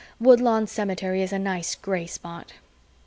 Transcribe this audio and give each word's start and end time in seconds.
Woodlawn 0.19 0.65
Cemetery 0.65 1.21
is 1.21 1.31
a 1.31 1.37
nice 1.37 1.75
gray 1.75 2.07
spot. 2.07 2.53